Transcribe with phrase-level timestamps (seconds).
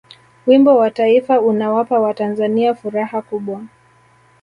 [0.47, 3.65] wimbo wa taifa unawapa watanzania furaha kubwa